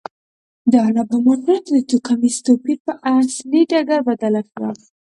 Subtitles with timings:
[0.71, 4.69] د الاباما ټولنه د توکمیز توپیر پر اصلي ډګر بدله شوه.